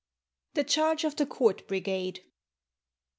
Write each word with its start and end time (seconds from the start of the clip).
The 0.55 0.63
Charge 0.63 1.03
of 1.03 1.15
the 1.15 1.27
Court 1.27 1.67
Brigade. 1.67 2.21